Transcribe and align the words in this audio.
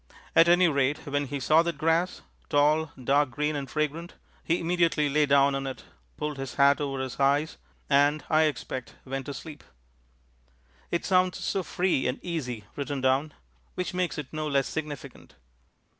At 0.35 0.47
any 0.49 0.67
rate 0.67 1.05
when 1.05 1.27
he 1.27 1.39
saw 1.39 1.61
that 1.61 1.77
grass, 1.77 2.23
tall, 2.49 2.91
dark 3.03 3.29
green 3.29 3.55
and 3.55 3.69
fragrant, 3.69 4.15
he 4.43 4.59
immediately 4.59 5.09
lay 5.09 5.27
down 5.27 5.53
on 5.53 5.67
it, 5.67 5.83
pulled 6.17 6.39
his 6.39 6.55
hat 6.55 6.81
over 6.81 6.99
his 6.99 7.19
eyes 7.19 7.57
and, 7.87 8.23
I 8.27 8.45
expect, 8.45 8.95
went 9.05 9.27
to 9.27 9.33
sleep. 9.35 9.63
It 10.89 11.05
sounds 11.05 11.37
so 11.37 11.61
free 11.61 12.07
and 12.07 12.17
easy 12.23 12.63
written 12.75 12.99
down. 12.99 13.35
Which 13.75 13.93
makes 13.93 14.17
it 14.17 14.25
no 14.33 14.47
less 14.47 14.67
significant. 14.67 15.35